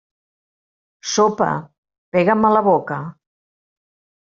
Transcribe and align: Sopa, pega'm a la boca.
Sopa, 1.11 1.51
pega'm 2.17 2.51
a 2.51 2.55
la 2.59 2.67
boca. 2.73 3.03